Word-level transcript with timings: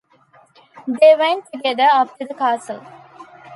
They 0.87 1.15
went 1.15 1.45
together 1.53 1.87
up 1.93 2.17
to 2.17 2.25
the 2.25 2.33
Castle. 2.33 2.83